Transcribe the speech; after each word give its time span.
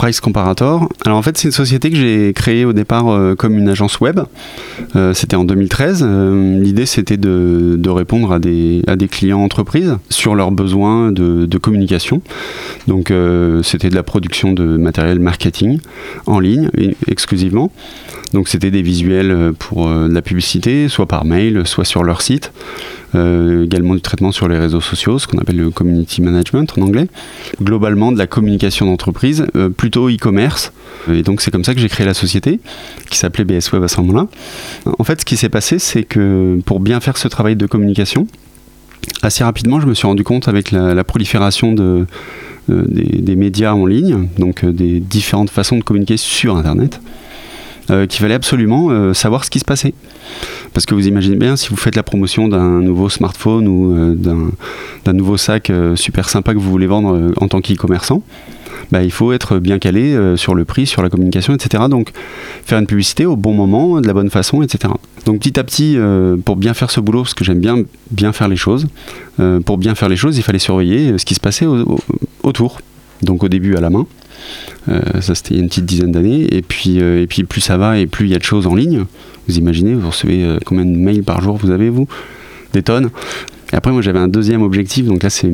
Price 0.00 0.20
Comparator. 0.20 0.88
Alors 1.04 1.18
en 1.18 1.22
fait, 1.22 1.36
c'est 1.36 1.48
une 1.48 1.52
société 1.52 1.90
que 1.90 1.96
j'ai 1.96 2.32
créée 2.32 2.64
au 2.64 2.72
départ 2.72 3.08
euh, 3.08 3.34
comme 3.34 3.58
une 3.58 3.68
agence 3.68 4.00
web. 4.00 4.20
Euh, 4.96 5.12
c'était 5.12 5.36
en 5.36 5.44
2013. 5.44 6.02
Euh, 6.02 6.58
l'idée, 6.58 6.86
c'était 6.86 7.18
de, 7.18 7.90
répondre 7.90 8.32
à 8.32 8.38
des, 8.38 8.82
clients 9.10 9.40
entreprises 9.40 9.98
sur 10.08 10.34
leurs 10.34 10.52
besoins 10.52 11.12
de, 11.12 11.58
communication. 11.58 12.22
Donc 12.88 13.12
c'était 13.62 13.90
de 13.90 13.94
la 13.94 14.02
production 14.02 14.54
de 14.54 14.78
matériel 14.78 15.18
marketing 15.18 15.80
en 16.24 16.40
ligne 16.40 16.70
exclusivement. 17.06 17.70
Donc 18.32 18.48
c'était 18.48 18.70
des 18.70 18.80
visuels 18.80 19.52
pour 19.58 19.90
la 19.90 20.22
publicité, 20.22 20.88
soit 20.88 21.06
par 21.06 21.26
mail, 21.26 21.66
soit 21.66 21.84
sur 21.84 22.04
leur 22.04 22.22
site. 22.22 22.52
Euh, 23.16 23.64
également 23.64 23.94
du 23.94 24.00
traitement 24.00 24.30
sur 24.30 24.46
les 24.48 24.58
réseaux 24.58 24.80
sociaux, 24.80 25.18
ce 25.18 25.26
qu'on 25.26 25.38
appelle 25.38 25.56
le 25.56 25.70
community 25.70 26.22
management 26.22 26.72
en 26.78 26.82
anglais. 26.82 27.08
Globalement, 27.60 28.12
de 28.12 28.18
la 28.18 28.26
communication 28.26 28.86
d'entreprise, 28.86 29.46
euh, 29.56 29.68
plutôt 29.68 30.08
e-commerce. 30.08 30.72
Et 31.10 31.22
donc, 31.22 31.40
c'est 31.40 31.50
comme 31.50 31.64
ça 31.64 31.74
que 31.74 31.80
j'ai 31.80 31.88
créé 31.88 32.06
la 32.06 32.14
société, 32.14 32.60
qui 33.10 33.18
s'appelait 33.18 33.44
BS 33.44 33.72
Web 33.72 33.82
à 33.82 33.88
ce 33.88 34.00
moment-là. 34.00 34.28
En 34.98 35.04
fait, 35.04 35.20
ce 35.20 35.24
qui 35.24 35.36
s'est 35.36 35.48
passé, 35.48 35.78
c'est 35.78 36.04
que 36.04 36.60
pour 36.64 36.78
bien 36.78 37.00
faire 37.00 37.16
ce 37.16 37.26
travail 37.26 37.56
de 37.56 37.66
communication, 37.66 38.28
assez 39.22 39.42
rapidement, 39.42 39.80
je 39.80 39.86
me 39.86 39.94
suis 39.94 40.06
rendu 40.06 40.22
compte 40.22 40.46
avec 40.46 40.70
la, 40.70 41.02
prolifération 41.02 41.72
de, 41.72 42.06
euh, 42.70 42.84
des, 42.86 43.34
médias 43.34 43.72
en 43.72 43.86
ligne, 43.86 44.28
donc 44.38 44.64
des 44.64 45.00
différentes 45.00 45.50
façons 45.50 45.78
de 45.78 45.82
communiquer 45.82 46.16
sur 46.16 46.56
Internet, 46.56 47.00
qu'il 48.08 48.20
fallait 48.20 48.34
absolument 48.34 49.12
savoir 49.14 49.44
ce 49.44 49.50
qui 49.50 49.58
se 49.58 49.64
passait. 49.64 49.94
Parce 50.72 50.86
que 50.86 50.94
vous 50.94 51.08
imaginez 51.08 51.36
bien, 51.36 51.56
si 51.56 51.68
vous 51.68 51.76
faites 51.76 51.96
la 51.96 52.02
promotion 52.02 52.48
d'un 52.48 52.80
nouveau 52.80 53.08
smartphone 53.08 53.66
ou 53.66 53.92
euh, 53.92 54.14
d'un 55.04 55.12
nouveau 55.12 55.36
sac 55.36 55.70
euh, 55.70 55.96
super 55.96 56.28
sympa 56.28 56.52
que 56.52 56.58
vous 56.58 56.70
voulez 56.70 56.86
vendre 56.86 57.14
euh, 57.14 57.32
en 57.38 57.48
tant 57.48 57.60
qu'e-commerçant, 57.60 58.22
bah, 58.92 59.02
il 59.02 59.10
faut 59.10 59.32
être 59.32 59.58
bien 59.58 59.78
calé 59.78 60.16
sur 60.36 60.54
le 60.54 60.64
prix, 60.64 60.84
sur 60.84 61.00
la 61.02 61.10
communication, 61.10 61.54
etc. 61.54 61.84
Donc 61.88 62.10
faire 62.64 62.78
une 62.78 62.86
publicité 62.86 63.24
au 63.24 63.36
bon 63.36 63.52
moment, 63.52 64.00
de 64.00 64.06
la 64.06 64.14
bonne 64.14 64.30
façon, 64.30 64.62
etc. 64.62 64.92
Donc 65.26 65.38
petit 65.38 65.60
à 65.60 65.64
petit, 65.64 65.96
pour 66.44 66.56
bien 66.56 66.74
faire 66.74 66.90
ce 66.90 66.98
boulot, 66.98 67.22
parce 67.22 67.34
que 67.34 67.44
j'aime 67.44 67.60
bien 67.60 67.84
bien 68.10 68.32
faire 68.32 68.48
les 68.48 68.56
choses, 68.56 68.88
pour 69.64 69.78
bien 69.78 69.94
faire 69.94 70.08
les 70.08 70.16
choses, 70.16 70.38
il 70.38 70.42
fallait 70.42 70.58
surveiller 70.58 71.18
ce 71.18 71.24
qui 71.24 71.34
se 71.34 71.40
passait 71.40 71.66
autour. 72.42 72.80
Donc 73.22 73.42
au 73.42 73.48
début 73.48 73.76
à 73.76 73.80
la 73.80 73.90
main, 73.90 74.06
ça 75.20 75.34
c'était 75.34 75.56
une 75.56 75.68
petite 75.68 75.84
dizaine 75.84 76.12
d'années, 76.12 76.46
et 76.54 76.62
puis, 76.62 76.98
et 76.98 77.26
puis 77.28 77.44
plus 77.44 77.60
ça 77.60 77.76
va 77.76 77.98
et 77.98 78.06
plus 78.06 78.26
il 78.26 78.32
y 78.32 78.34
a 78.34 78.38
de 78.38 78.44
choses 78.44 78.66
en 78.66 78.74
ligne, 78.74 79.04
vous 79.50 79.58
imaginez, 79.58 79.94
vous 79.94 80.10
recevez 80.10 80.44
euh, 80.44 80.58
combien 80.64 80.84
de 80.84 80.96
mails 80.96 81.24
par 81.24 81.40
jour 81.40 81.56
vous 81.56 81.70
avez, 81.70 81.88
vous? 81.88 82.06
Des 82.72 82.84
tonnes. 82.84 83.10
Et 83.72 83.76
après, 83.76 83.90
moi, 83.90 84.00
j'avais 84.00 84.20
un 84.20 84.28
deuxième 84.28 84.62
objectif. 84.62 85.06
Donc 85.06 85.24
là, 85.24 85.30
c'est 85.30 85.50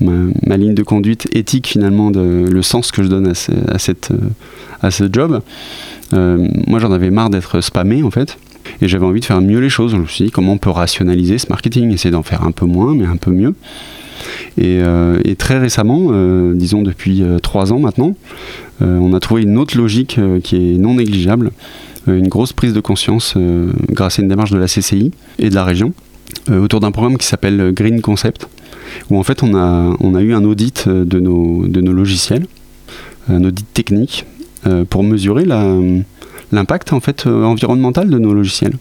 ma, 0.00 0.56
ligne 0.56 0.74
de 0.74 0.82
conduite 0.84 1.28
éthique, 1.34 1.66
finalement, 1.66 2.10
le 2.10 2.62
sens 2.62 2.92
que 2.92 3.02
je 3.02 3.08
donne 3.08 3.26
à, 3.26 3.32
à, 3.72 3.78
cette, 3.78 4.12
euh, 4.12 4.28
à 4.80 4.92
ce 4.92 5.04
job. 5.12 5.40
Euh, 6.12 6.46
moi, 6.68 6.78
j'en 6.78 6.92
avais 6.92 7.10
marre 7.10 7.30
d'être 7.30 7.60
spammé, 7.60 8.04
en 8.04 8.12
fait. 8.12 8.38
Et 8.80 8.86
j'avais 8.86 9.06
envie 9.06 9.18
de 9.18 9.24
faire 9.24 9.40
mieux 9.40 9.58
les 9.58 9.68
choses. 9.70 9.90
Je 9.90 9.96
me 9.96 10.06
suis 10.06 10.26
dit, 10.26 10.30
comment 10.30 10.52
on 10.52 10.58
peut 10.58 10.70
rationaliser 10.70 11.38
ce 11.38 11.48
marketing? 11.48 11.90
Essayer 11.92 12.12
d'en 12.12 12.22
faire 12.22 12.44
un 12.44 12.52
peu 12.52 12.66
moins, 12.66 12.94
mais 12.94 13.06
un 13.06 13.16
peu 13.16 13.32
mieux. 13.32 13.54
Et, 14.60 14.80
et 15.24 15.36
très 15.36 15.58
récemment, 15.58 16.10
disons 16.54 16.82
depuis 16.82 17.22
trois 17.42 17.72
ans 17.72 17.78
maintenant, 17.78 18.14
on 18.80 19.14
a 19.14 19.20
trouvé 19.20 19.42
une 19.42 19.58
autre 19.58 19.76
logique 19.76 20.18
qui 20.42 20.56
est 20.56 20.78
non 20.78 20.94
négligeable 20.94 21.52
euh, 22.08 22.18
une 22.18 22.28
grosse 22.28 22.52
prise 22.52 22.72
de 22.72 22.80
conscience 22.80 23.34
euh, 23.36 23.70
grâce 23.90 24.18
à 24.18 24.22
une 24.22 24.28
démarche 24.28 24.50
de 24.50 24.58
la 24.58 24.66
CCI 24.66 25.12
et 25.38 25.50
de 25.50 25.54
la 25.54 25.64
région 25.64 25.92
euh, 26.50 26.60
autour 26.60 26.80
d'un 26.80 26.90
programme 26.90 27.16
qui 27.16 27.26
s'appelle 27.26 27.72
Green 27.72 28.00
Concept, 28.00 28.48
où 29.10 29.18
en 29.18 29.22
fait 29.22 29.42
on 29.42 29.54
a, 29.54 30.22
eu 30.22 30.34
un 30.34 30.44
audit 30.44 30.88
de 30.88 31.20
nos, 31.20 31.66
logiciels, 31.92 32.46
un 33.28 33.44
audit 33.44 33.66
technique, 33.72 34.26
pour 34.90 35.02
mesurer 35.02 35.44
l'impact 36.52 36.92
en 36.92 37.00
fait 37.00 37.26
environnemental 37.26 38.08
de 38.08 38.18
nos 38.18 38.32
logiciels. 38.32 38.74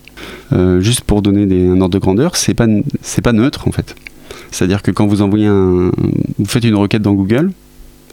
juste 0.79 1.01
pour 1.01 1.23
donner 1.23 1.67
un 1.67 1.81
ordre 1.81 1.95
de 1.95 1.99
grandeur, 1.99 2.35
c'est 2.35 2.53
pas 2.53 2.67
c'est 3.01 3.23
pas 3.23 3.33
neutre 3.33 3.67
en 3.67 3.71
fait. 3.71 3.95
C'est-à-dire 4.49 4.81
que 4.81 4.91
quand 4.91 5.05
vous 5.07 5.21
envoyez 5.21 5.47
un, 5.47 5.91
vous 6.37 6.45
faites 6.45 6.63
une 6.63 6.75
requête 6.75 7.01
dans 7.01 7.13
Google, 7.13 7.51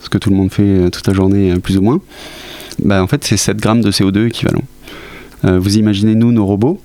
ce 0.01 0.09
que 0.09 0.19
tout 0.19 0.31
le 0.31 0.37
monde 0.37 0.53
fait 0.53 0.91
toute 0.91 1.07
la 1.07 1.15
journée 1.15 1.55
plus 1.63 1.79
ou 1.79 1.83
moins, 1.83 2.01
bah 2.83 3.03
en 3.03 3.07
fait 3.07 3.25
c'est 3.25 3.37
7 3.37 3.57
grammes 3.57 3.81
de 3.81 3.91
CO2 3.91 4.27
équivalent. 4.27 4.63
Euh, 5.45 5.59
vous 5.59 5.79
imaginez, 5.79 6.15
nous, 6.15 6.33
nos 6.33 6.47
robots, 6.47 6.81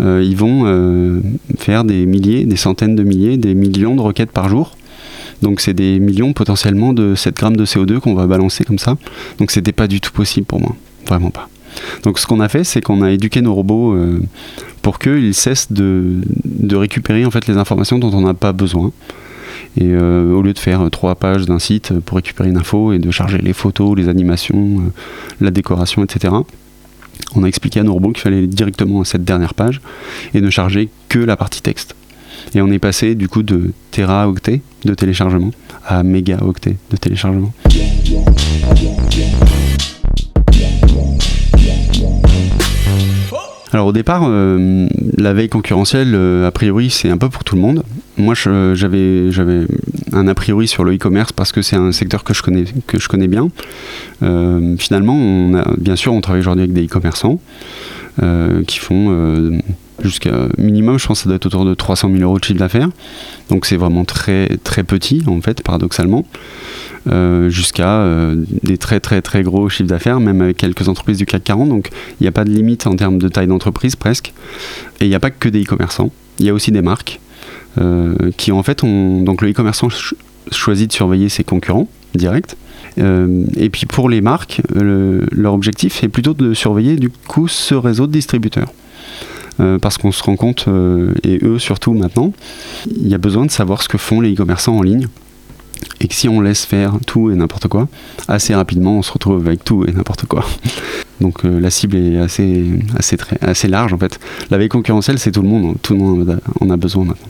euh, 0.00 0.22
ils 0.24 0.36
vont 0.36 0.62
euh, 0.66 1.20
faire 1.58 1.84
des 1.84 2.06
milliers, 2.06 2.44
des 2.44 2.56
centaines 2.56 2.96
de 2.96 3.02
milliers, 3.02 3.36
des 3.36 3.54
millions 3.54 3.96
de 3.96 4.00
requêtes 4.00 4.30
par 4.30 4.48
jour. 4.48 4.76
Donc 5.42 5.60
c'est 5.60 5.74
des 5.74 5.98
millions 5.98 6.32
potentiellement 6.32 6.92
de 6.92 7.14
7 7.14 7.36
grammes 7.36 7.56
de 7.56 7.64
CO2 7.64 7.98
qu'on 8.00 8.14
va 8.14 8.26
balancer 8.26 8.64
comme 8.64 8.78
ça. 8.78 8.96
Donc 9.38 9.50
c'était 9.50 9.72
pas 9.72 9.86
du 9.86 10.00
tout 10.00 10.12
possible 10.12 10.46
pour 10.46 10.60
moi, 10.60 10.74
vraiment 11.06 11.30
pas. 11.30 11.48
Donc 12.02 12.18
ce 12.18 12.26
qu'on 12.26 12.40
a 12.40 12.48
fait, 12.48 12.64
c'est 12.64 12.80
qu'on 12.80 13.02
a 13.02 13.10
éduqué 13.10 13.42
nos 13.42 13.54
robots 13.54 13.96
pour 14.82 14.98
qu'ils 14.98 15.34
cessent 15.34 15.72
de, 15.72 16.20
récupérer 16.72 17.24
en 17.24 17.30
fait 17.30 17.46
les 17.46 17.56
informations 17.56 17.98
dont 17.98 18.12
on 18.12 18.22
n'a 18.22 18.34
pas 18.34 18.52
besoin. 18.52 18.92
Et 19.80 19.96
au 19.96 20.42
lieu 20.42 20.52
de 20.52 20.58
faire 20.58 20.88
trois 20.90 21.14
pages 21.14 21.46
d'un 21.46 21.58
site 21.58 21.92
pour 22.00 22.16
récupérer 22.16 22.48
une 22.48 22.58
info 22.58 22.92
et 22.92 22.98
de 22.98 23.10
charger 23.10 23.38
les 23.38 23.52
photos, 23.52 23.96
les 23.96 24.08
animations, 24.08 24.82
la 25.40 25.50
décoration, 25.50 26.04
etc 26.04 26.32
on 27.34 27.42
a 27.44 27.46
expliqué 27.46 27.80
à 27.80 27.82
nos 27.82 27.92
robots 27.92 28.12
qu'il 28.12 28.22
fallait 28.22 28.46
directement 28.46 29.00
à 29.00 29.04
cette 29.04 29.24
dernière 29.24 29.54
page 29.54 29.80
et 30.34 30.40
ne 30.40 30.50
charger 30.50 30.88
que 31.08 31.18
la 31.18 31.36
partie 31.36 31.62
texte. 31.62 31.94
Et 32.54 32.60
on 32.60 32.70
est 32.70 32.78
passé 32.78 33.14
du 33.14 33.28
coup 33.28 33.42
de 33.42 33.72
teraoctets 33.90 34.60
de 34.84 34.94
téléchargement 34.94 35.50
à 35.86 36.02
mégaoctets 36.02 36.76
de 36.90 36.96
téléchargement. 36.96 37.52
Alors 43.74 43.88
au 43.88 43.92
départ, 43.92 44.22
euh, 44.28 44.86
la 45.18 45.32
veille 45.32 45.48
concurrentielle, 45.48 46.12
euh, 46.14 46.46
a 46.46 46.52
priori, 46.52 46.90
c'est 46.90 47.10
un 47.10 47.18
peu 47.18 47.28
pour 47.28 47.42
tout 47.42 47.56
le 47.56 47.60
monde. 47.60 47.82
Moi, 48.16 48.34
j'avais 48.36 49.30
un 50.12 50.28
a 50.28 50.34
priori 50.36 50.68
sur 50.68 50.84
le 50.84 50.94
e-commerce 50.94 51.32
parce 51.32 51.50
que 51.50 51.60
c'est 51.60 51.74
un 51.74 51.90
secteur 51.90 52.22
que 52.22 52.34
je 52.34 52.42
connais, 53.08 53.26
bien. 53.26 53.48
Euh, 54.22 54.76
finalement, 54.78 55.60
bien 55.76 55.96
sûr, 55.96 56.12
on 56.12 56.20
travaille 56.20 56.42
aujourd'hui 56.42 56.62
avec 56.62 56.72
des 56.72 56.84
e-commerçants 56.84 57.40
qui 58.68 58.78
font 58.78 59.60
jusqu'à 60.04 60.46
minimum, 60.56 60.96
je 60.96 61.06
pense 61.08 61.22
ça 61.22 61.28
doit 61.28 61.34
être 61.34 61.46
autour 61.46 61.64
de 61.64 61.74
300 61.74 62.10
000 62.12 62.22
euros 62.22 62.38
de 62.38 62.44
chiffre 62.44 62.60
d'affaires. 62.60 62.90
Donc 63.50 63.66
c'est 63.66 63.76
vraiment 63.76 64.04
très, 64.04 64.56
très 64.62 64.84
petit, 64.84 65.24
en 65.26 65.40
fait, 65.40 65.64
paradoxalement. 65.64 66.24
Euh, 67.06 67.50
jusqu'à 67.50 68.00
euh, 68.00 68.34
des 68.62 68.78
très 68.78 68.98
très 68.98 69.20
très 69.20 69.42
gros 69.42 69.68
chiffres 69.68 69.88
d'affaires, 69.88 70.20
même 70.20 70.40
avec 70.40 70.56
quelques 70.56 70.88
entreprises 70.88 71.18
du 71.18 71.26
CAC 71.26 71.44
40. 71.44 71.68
Donc 71.68 71.90
il 72.18 72.24
n'y 72.24 72.28
a 72.28 72.32
pas 72.32 72.44
de 72.44 72.50
limite 72.50 72.86
en 72.86 72.96
termes 72.96 73.18
de 73.18 73.28
taille 73.28 73.46
d'entreprise 73.46 73.94
presque. 73.94 74.32
Et 75.00 75.04
il 75.04 75.08
n'y 75.08 75.14
a 75.14 75.20
pas 75.20 75.30
que 75.30 75.48
des 75.48 75.62
e-commerçants, 75.62 76.10
il 76.38 76.46
y 76.46 76.50
a 76.50 76.54
aussi 76.54 76.72
des 76.72 76.80
marques 76.80 77.20
euh, 77.78 78.14
qui 78.36 78.52
en 78.52 78.62
fait. 78.62 78.82
Donc 78.82 79.42
le 79.42 79.50
e-commerçant 79.50 79.88
choisit 80.50 80.88
de 80.88 80.94
surveiller 80.94 81.28
ses 81.28 81.44
concurrents 81.44 81.88
directs. 82.14 82.56
et 82.96 83.70
puis 83.70 83.86
pour 83.86 84.08
les 84.08 84.20
marques, 84.20 84.62
leur 84.72 85.52
objectif 85.52 86.04
est 86.04 86.08
plutôt 86.08 86.32
de 86.32 86.54
surveiller 86.54 86.96
du 86.96 87.10
coup 87.10 87.48
ce 87.48 87.74
réseau 87.74 88.06
de 88.06 88.12
distributeurs. 88.12 88.72
parce 89.58 89.98
qu'on 89.98 90.12
se 90.12 90.22
rend 90.22 90.36
compte, 90.36 90.68
et 91.24 91.40
eux 91.42 91.58
surtout 91.58 91.92
maintenant, 91.92 92.32
il 92.86 93.08
y 93.08 93.14
a 93.14 93.18
besoin 93.18 93.46
de 93.46 93.50
savoir 93.50 93.82
ce 93.82 93.88
que 93.88 93.98
font 93.98 94.20
les 94.20 94.34
e-commerçants 94.34 94.76
en 94.76 94.82
ligne 94.82 95.08
et 96.00 96.08
que 96.08 96.14
si 96.14 96.28
on 96.28 96.40
laisse 96.40 96.64
faire 96.64 96.94
tout 97.06 97.30
et 97.30 97.34
n'importe 97.34 97.68
quoi, 97.68 97.88
assez 98.28 98.54
rapidement 98.54 98.98
on 98.98 99.02
se 99.02 99.12
retrouve 99.12 99.46
avec 99.46 99.64
tout 99.64 99.84
et 99.86 99.92
n'importe 99.92 100.26
quoi. 100.26 100.44
Donc 101.20 101.44
euh, 101.44 101.60
la 101.60 101.70
cible 101.70 101.96
est 101.96 102.18
assez, 102.18 102.64
assez, 102.96 103.16
assez 103.40 103.68
large 103.68 103.92
en 103.92 103.98
fait. 103.98 104.18
La 104.50 104.58
veille 104.58 104.68
concurrentielle 104.68 105.18
c'est 105.18 105.32
tout 105.32 105.42
le 105.42 105.48
monde, 105.48 105.76
tout 105.82 105.94
le 105.94 105.98
monde 105.98 106.40
en 106.60 106.70
a 106.70 106.76
besoin 106.76 107.04
maintenant. 107.04 107.28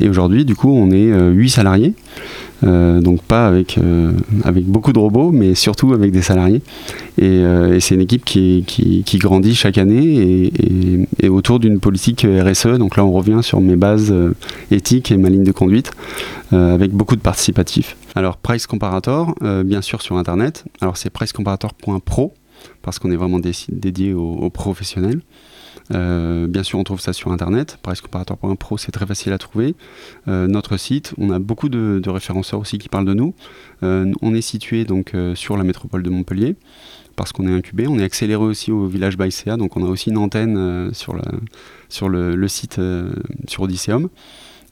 Et 0.00 0.08
aujourd'hui 0.08 0.44
du 0.44 0.54
coup 0.54 0.70
on 0.70 0.90
est 0.90 1.06
8 1.06 1.12
euh, 1.12 1.48
salariés 1.48 1.94
donc 2.62 3.22
pas 3.22 3.46
avec, 3.46 3.78
euh, 3.78 4.12
avec 4.44 4.64
beaucoup 4.64 4.92
de 4.92 4.98
robots, 4.98 5.30
mais 5.30 5.54
surtout 5.54 5.92
avec 5.92 6.12
des 6.12 6.22
salariés. 6.22 6.62
Et, 7.18 7.24
euh, 7.24 7.78
c'est 7.80 7.94
une 7.94 8.00
équipe 8.00 8.24
qui, 8.24 8.64
qui, 8.66 9.18
grandit 9.18 9.54
chaque 9.54 9.78
année 9.78 10.50
et, 11.20 11.28
autour 11.28 11.60
d'une 11.60 11.80
politique 11.80 12.26
RSE. 12.26 12.78
Donc 12.78 12.96
là, 12.96 13.04
on 13.04 13.12
revient 13.12 13.40
sur 13.42 13.60
mes 13.60 13.76
bases 13.76 14.14
éthiques 14.70 15.10
et 15.10 15.16
ma 15.16 15.28
ligne 15.28 15.44
de 15.44 15.52
conduite, 15.52 15.90
avec 16.52 16.92
beaucoup 16.92 17.16
de 17.16 17.20
participatifs. 17.20 17.96
Alors 18.14 18.36
Price 18.36 18.66
Comparator, 18.66 19.34
bien 19.64 19.80
sûr 19.80 20.02
sur 20.02 20.16
Internet. 20.16 20.64
Alors 20.80 20.96
c'est 20.96 21.10
pricecomparator.pro 21.10 22.34
parce 22.82 22.98
qu'on 22.98 23.10
est 23.10 23.16
vraiment 23.16 23.40
dédié 23.68 24.12
aux, 24.14 24.50
professionnels. 24.50 25.20
Bien 25.90 26.62
sûr, 26.62 26.78
on 26.78 26.84
trouve 26.84 27.00
ça 27.00 27.12
sur 27.12 27.32
Internet. 27.32 27.78
Prescomparateur.pro, 27.82 28.78
c'est 28.78 28.92
très 28.92 29.06
facile 29.06 29.32
à 29.32 29.38
trouver. 29.38 29.74
notre 30.26 30.76
site, 30.76 31.14
on 31.18 31.30
a 31.30 31.38
beaucoup 31.38 31.68
de, 31.68 32.08
référenceurs 32.08 32.60
aussi 32.60 32.78
qui 32.78 32.88
parlent 32.88 33.06
de 33.06 33.14
nous. 33.14 33.34
on 33.82 34.34
est 34.34 34.40
situé 34.40 34.84
donc 34.84 35.12
sur 35.34 35.56
la 35.56 35.64
métropole 35.64 36.02
de 36.02 36.10
Montpellier 36.10 36.56
parce 37.16 37.32
qu'on 37.32 37.46
est 37.46 37.54
incubé. 37.54 37.86
On 37.86 37.98
est 37.98 38.04
accéléré 38.04 38.42
aussi 38.42 38.72
au 38.72 38.86
village 38.86 39.16
Baïséa, 39.16 39.56
donc 39.56 39.76
on 39.76 39.84
a 39.84 39.88
aussi 39.88 40.10
une 40.10 40.18
antenne 40.18 40.92
sur, 40.92 41.14
le, 42.08 42.48
site 42.48 42.80
sur 43.48 43.62
Odysseum. 43.62 44.08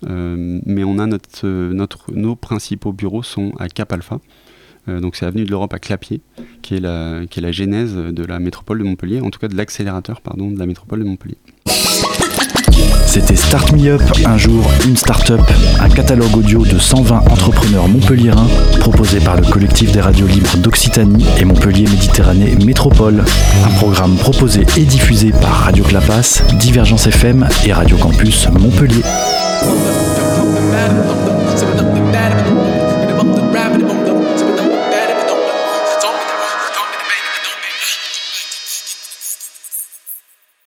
mais 0.06 0.84
on 0.84 0.98
a 0.98 1.06
notre, 1.06 2.12
nos 2.12 2.36
principaux 2.36 2.92
bureaux 2.92 3.22
sont 3.22 3.52
à 3.58 3.68
Cap 3.68 3.92
Alpha. 3.92 4.18
Euh, 4.88 5.00
donc 5.00 5.16
c'est 5.16 5.26
Avenue 5.26 5.44
de 5.44 5.50
l'Europe 5.50 5.72
à 5.74 5.78
Clapier, 5.78 6.20
qui 6.62 6.74
est, 6.74 6.80
la, 6.80 7.52
genèse 7.52 7.94
de 7.94 8.24
la 8.24 8.38
métropole 8.38 8.78
de 8.78 8.84
Montpellier, 8.84 9.20
en 9.20 9.30
tout 9.30 9.38
cas 9.38 9.48
de 9.48 9.56
l'accélérateur 9.56 10.20
pardon, 10.20 10.50
de 10.50 10.58
la 10.58 10.66
métropole 10.66 11.00
de 11.00 11.04
Montpellier. 11.04 11.38
C'était 13.06 13.36
Start 13.36 13.72
Me 13.72 13.90
Up, 13.90 14.02
un 14.24 14.38
jour, 14.38 14.64
une 14.86 14.96
start-up, 14.96 15.42
un 15.80 15.88
catalogue 15.90 16.34
audio 16.34 16.64
de 16.64 16.78
120 16.78 17.18
entrepreneurs 17.30 17.86
montpelliérains 17.86 18.48
proposé 18.80 19.20
par 19.20 19.36
le 19.36 19.46
collectif 19.46 19.92
des 19.92 20.00
radios 20.00 20.26
libres 20.26 20.56
d'Occitanie 20.56 21.26
et 21.38 21.44
Montpellier 21.44 21.84
Méditerranée 21.84 22.56
Métropole. 22.64 23.22
Un 23.66 23.70
programme 23.76 24.16
proposé 24.16 24.64
et 24.78 24.84
diffusé 24.84 25.30
par 25.30 25.64
Radio 25.64 25.84
Clapas, 25.84 26.42
Divergence 26.58 27.06
FM 27.06 27.46
et 27.66 27.72
Radio 27.74 27.98
Campus 27.98 28.48
Montpellier. 28.48 29.02